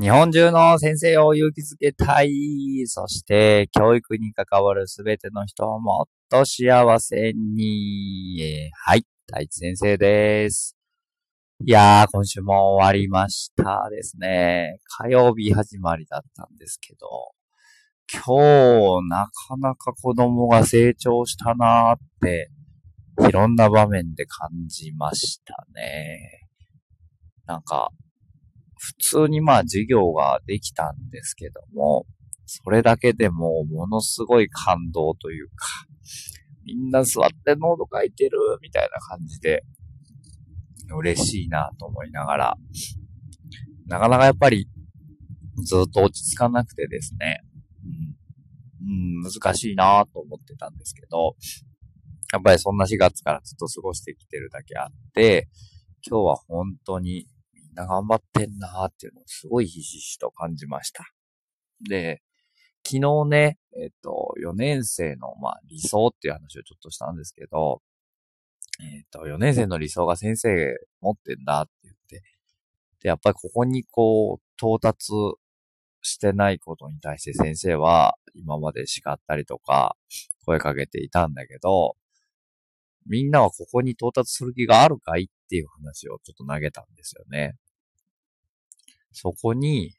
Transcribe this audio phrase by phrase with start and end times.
[0.00, 2.84] 日本中の先生を勇気づけたい。
[2.86, 8.70] そして、教育に関わるすべての人をもっと幸せに。
[8.74, 10.76] はい、大地先生です。
[11.66, 14.78] いやー、今週も終わりましたですね。
[15.00, 17.08] 火曜日始まりだったんですけど、
[18.24, 22.50] 今日、なかなか子供が成長したなーって、
[23.28, 26.46] いろんな場面で感じましたね。
[27.46, 27.90] なんか、
[28.78, 32.06] 普通にまあ授業ができたんですけども、
[32.46, 35.66] それだけでもものすごい感動というか、
[36.64, 39.64] みんな座ってノート書いてるみたいな感じで、
[40.96, 42.56] 嬉しいなと思いながら、
[43.86, 44.68] なかなかやっぱり
[45.64, 47.42] ずっと落ち着かなくてですね、
[48.82, 51.36] うん、うん、難しいなと思ってたんですけど、
[52.32, 55.48] やっぱりそんな4月からずっと過ごしてきてるだけあって、
[56.06, 57.26] 今日は本当に
[57.78, 61.04] な頑張ってんなーっていうのをすごいひしひしと感じました。
[61.88, 62.22] で、
[62.84, 67.82] 昨日ね、えっと、4年生の、まあ、理想っていう話をちょっとしたんですけど、
[68.80, 72.22] えっと、4年生の理想が先生持ってんだって言って、
[73.02, 75.12] で、やっぱりここにこう、到達
[76.02, 79.96] してないことに対して先生は今まで叱ったりとか
[80.44, 81.96] 声かけていたんだけど、
[83.06, 87.56] みんなはここに到達する気があるかいっていう話をちょっと投げたんですよね。
[89.12, 89.94] そこに、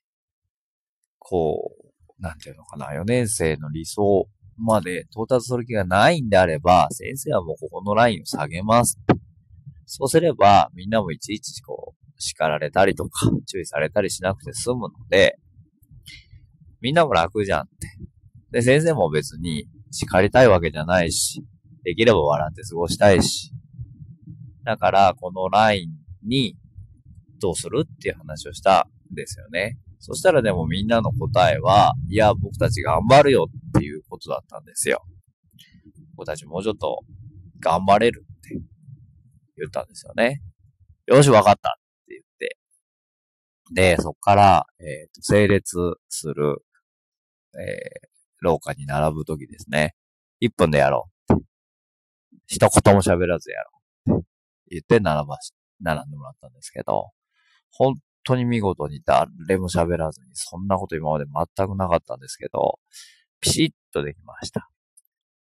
[1.18, 1.72] こ
[2.18, 9.00] う、なんていうのかな、4年生の理想まで到達する気がないんであれば、先生はもうここのラインを下げます。
[9.86, 15.40] そうすれば、みんなもいちいちこう、叱られたりとか、注意されたりしなくて済むので、
[16.82, 17.88] みんなも楽じゃんって。
[18.52, 21.44] で、先生も別に叱りたいわけじゃないし、
[21.84, 23.52] できれば笑って過ごしたいし。
[24.64, 26.56] だから、このラインに
[27.40, 29.78] どうするっていう話をしたですよね。
[30.00, 35.04] そしたらでもみんなの答えは、いや、僕たち頑張るよっていうことだったんですよ。
[36.16, 37.02] 僕たちもうちょっと
[37.60, 38.60] 頑張れるって
[39.58, 40.42] 言ったんですよね。
[41.08, 42.58] よし、わかったって言って。
[43.74, 45.78] で、そっから、えっ、ー、と、整列
[46.08, 46.64] する、
[47.60, 48.10] えー、
[48.42, 49.96] 廊下に並ぶときですね。
[50.42, 51.36] 1分でやろう。
[52.48, 53.58] 一言も喋らずや
[54.08, 54.20] ろう。
[54.20, 54.26] って
[54.72, 57.12] 言って並ばし、並んでもらったんですけど、
[57.72, 62.80] 本当に見事に誰も喋らずに、そんなこと今まで全くなかったんですけど、
[63.42, 64.70] ピシッとできました。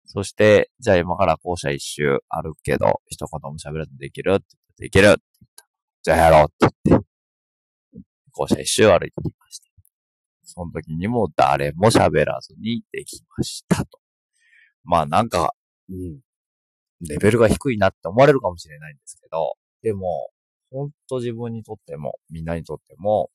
[0.06, 5.66] そして、じゃあ今から校舎一周歩くけど、一言も喋らずにできるって言って、できるって言った。
[6.02, 7.06] じゃあやろうって言って、
[8.32, 9.70] 校舎一周歩いてきました。
[10.42, 13.98] その時にも誰も喋らずにできましたと。
[14.84, 15.54] まあなんか、
[15.88, 16.20] うん、
[17.00, 20.28] レベルが低いなって思われるかもしれないんですけど、でも、
[20.74, 23.30] ほんと自分にとっても、みんなにとっても、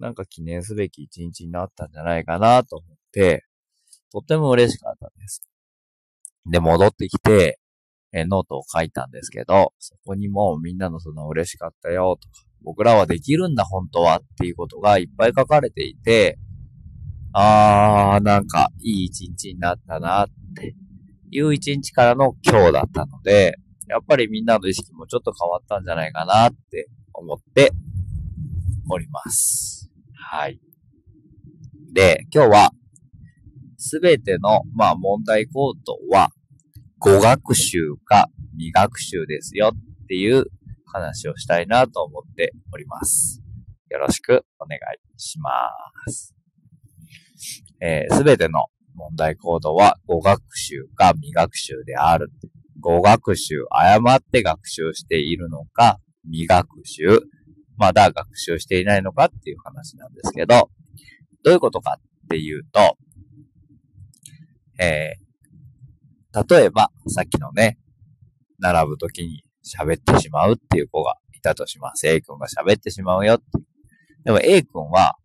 [0.00, 3.44] なんか記念すべき一日になったんじゃないかなと思って、
[4.10, 5.42] とっても嬉しかったんです。
[6.50, 7.60] で、戻ってきて、
[8.12, 12.34] えノートを書いたんですけど、そこにもみんなのその嬉しかったよとか、
[12.64, 16.36] 僕らはできるんだ本当はっていうことがいっぱい書かれていて、
[17.32, 20.74] あー、なんかいい一日になったなって
[21.30, 23.56] いう一日からの今日だったので、
[23.88, 27.72] やっぱりみんなの意識もちょっと変わったんじゃないかなって思って
[28.88, 29.90] おります。
[30.14, 30.60] はい。
[31.92, 32.70] で、今日は、
[33.76, 36.30] すべての、まあ、問題行動は、
[36.98, 40.46] 語学習か未学習ですよっていう
[40.86, 43.42] 話をしたいなと思っております。
[43.90, 45.50] よろしくお願いしま
[46.10, 46.34] す。
[47.80, 52.30] えす、べての問題行動は語学習か未学習である。
[52.82, 57.20] 語学習、誤って学習しているのか、未学習、
[57.78, 60.68] まだ学習していないのかっていう話なんですけど、
[61.44, 62.98] どういうことかっていうと、
[64.78, 67.78] えー、例えば、さっきのね、
[68.58, 72.06] 並ぶときに喋ってしまうっていう子がいたとします。
[72.08, 73.44] A 君が喋ってしまうよって。
[74.24, 75.16] でも A 君は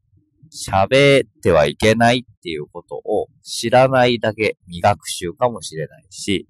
[0.51, 6.48] 喋ってはいけないっていうことを知らないだけ未学習かもしれないし、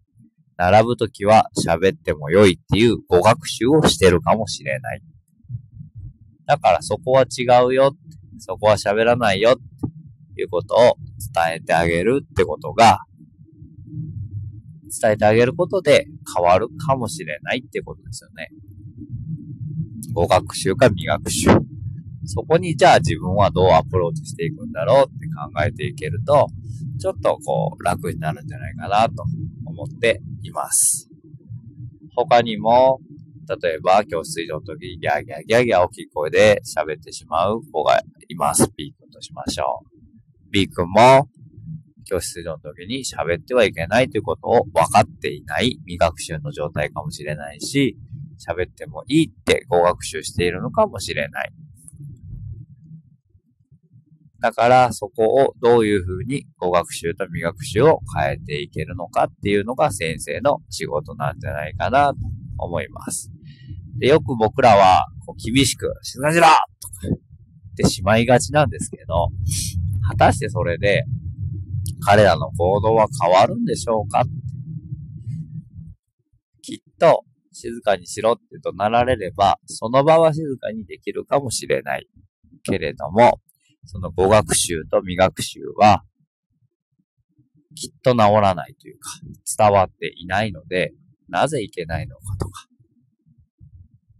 [0.57, 5.01] 並ぶときは喋っても良いっていう語学習をしてるかもしれない。
[6.47, 7.95] だからそこは違うよ。
[8.39, 10.95] そこは喋らないよっていうことを
[11.33, 12.99] 伝えてあげるってことが、
[15.01, 18.49] 伝えてあげることで変わるかもしれないってことですよね。
[20.13, 21.49] 語学習か未学習。
[22.25, 26.47] そこにじゃあ自分はどうアプローチしていくんだろうって考えていけると、
[26.97, 29.23] ちょっとこう楽になるんじゃないかなと
[29.65, 31.09] 思っています。
[32.15, 32.99] 他にも、
[33.61, 38.69] 例えば、教室移動の時にギャーギャーギャーギャー大きい声で喋ってしまう子がいます。
[38.75, 39.87] B 君としましょう。
[40.51, 41.29] B 君も、
[42.05, 47.97] 教室移動の時に喋ってはいけないということを分かっていない未学習の状態かもしれないし、
[48.37, 51.51] 喋ってもいいって語学習しているのかもしれない。
[54.39, 62.17] だから、そこをどういうふうに語学習と未学習を変えていけるのかっていうのが先生の仕事なんじゃないかなと
[62.59, 63.31] 思います。
[63.99, 67.17] で、よく僕らは、こう厳しく、静かにしろとか言っ
[67.77, 69.29] てしまいがちなんですけど、
[70.07, 71.03] 果たしてそれで、
[72.05, 74.23] 彼らの行動は変わるんでしょうか
[76.61, 77.23] きっと、
[77.53, 82.07] 静かにしろって怒鳴られれば、その場は静かにできるかもしれない。
[82.63, 83.39] けれども、
[83.87, 86.03] その語学習と未学習は、
[87.75, 89.09] きっと治らないというか、
[89.57, 90.93] 伝わっていないので、
[91.29, 92.67] なぜいけないのかとか、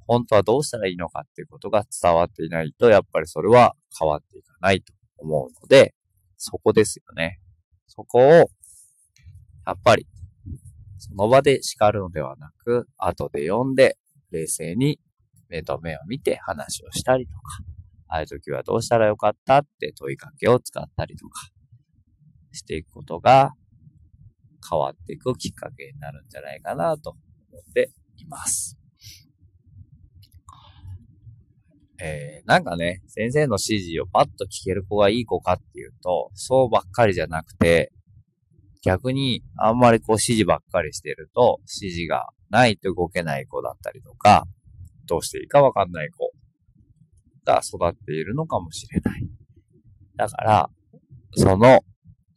[0.07, 5.93] 本当はどうしたらいいのかっていうことが伝わっていないと、やっぱりそれは変わっていかないと思うので、
[6.37, 7.39] そこですよね。
[7.87, 8.47] そこを、や
[9.73, 10.07] っぱり、
[10.97, 13.97] その場で叱るのではなく、後で読んで、
[14.31, 14.99] 冷静に
[15.49, 17.41] 目と目を見て話をしたりとか、
[18.09, 21.49] ああいう時はどうしたらよかったって問いかけを使ったりとか、
[22.51, 23.53] していくことが
[24.69, 27.19] 変わっていくきっかけになるんじゃないかなと思
[27.59, 28.77] っています。
[31.99, 37.91] えー、なんかね、先生の指示をパッと聞ける子がいい子かっていうと、そうばっかりじゃなくて、
[38.83, 44.45] 逆にあんまりこう指示ばっかりしてると、指示がないと動けない子だったりとか、
[45.07, 46.31] どうしていいかわかんない子
[47.47, 49.27] が育っているのかもしれない。
[50.17, 50.69] だから、
[51.33, 51.79] その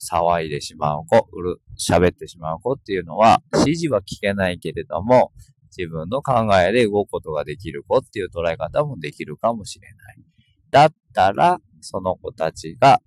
[0.00, 5.32] 騒いでしまう子、うる、喋ってしまう子っていうのは、指示は聞けないけれども、
[5.76, 10.18] 自分の考えで動くことができる子っていう捉え方もできるかもしれない。
[10.70, 13.00] だったら、その子たちが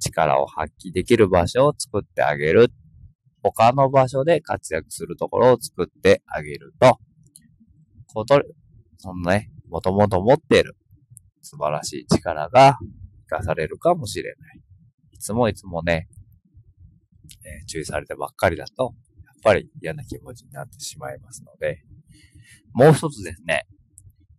[0.00, 2.72] 力を発揮できる場所を作ってあげる。
[3.42, 6.98] 他の場所で活躍するところを作ってあげると、
[8.12, 8.42] こと、
[8.96, 10.76] そのね、もともと持っている
[11.46, 12.76] 素晴らしい力が
[13.28, 14.60] 活かされるかもしれない。
[15.12, 16.08] いつもいつもね、
[17.44, 18.94] えー、注意されてばっかりだと、
[19.24, 21.82] やっぱり嫌な気持ちになってしまいますので、
[22.72, 23.66] もう一つですね、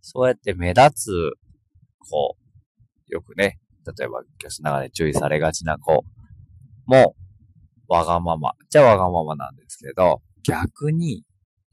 [0.02, 1.10] そうやって目立つ
[1.98, 2.36] 子、
[3.08, 6.04] よくね、例えば教師の中で注意されがちな子
[6.84, 7.16] も、
[7.88, 11.24] わがまま、じゃわがままなんですけど、逆に、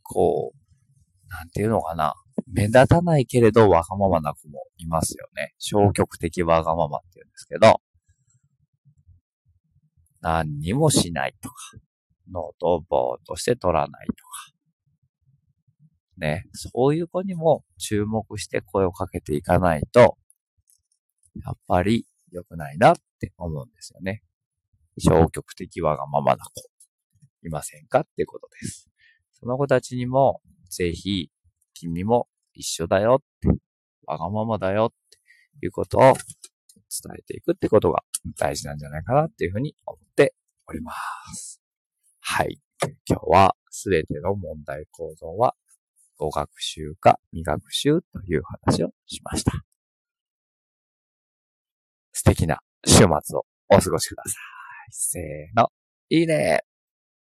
[0.02, 2.14] こう、なんていうのかな、
[2.48, 5.54] 目立たないけれどわがままな子もいますよね。
[5.58, 7.82] 消極的わがままって言うんですけど、
[10.22, 11.56] 何にもしないとか、
[12.32, 14.22] ノートをぼーっとして取らないとか。
[16.18, 20.18] ね、そういう子にも注目して声をかけていかないと、
[21.44, 24.24] やっぱり良くないなって思うんですよね。
[24.98, 26.52] 消極的わがままな子、
[27.46, 28.90] いませんかってことです。
[29.34, 31.30] その子たちにも、ぜひ、
[31.74, 33.50] 君も一緒だよって、
[34.08, 36.14] わがままだよっていうことを伝
[37.18, 38.04] えていくってことが
[38.38, 40.34] 大事なんじゃないかなっていうふうに思って
[40.68, 40.94] おりま
[41.34, 41.62] す。
[42.22, 42.60] はい。
[43.08, 45.56] 今日はすべての問題構造は
[46.18, 49.52] 語学習か未学習という話をしました。
[52.12, 54.34] 素敵な週末をお過ごしください。
[54.92, 55.70] せーの。
[56.10, 56.62] いいね